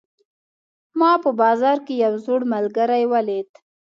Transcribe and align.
ما 0.99 1.11
په 1.23 1.29
بازار 1.41 1.77
کې 1.85 1.93
یو 2.05 2.13
زوړ 2.25 2.41
ملګری 2.53 3.03
ولید 3.13 3.49